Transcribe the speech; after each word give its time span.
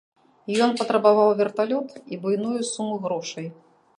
Ён 0.67 0.71
патрабаваў 0.79 1.29
верталёт 1.41 1.87
і 2.15 2.21
буйную 2.25 2.59
суму 2.73 2.95
грошай. 3.07 3.47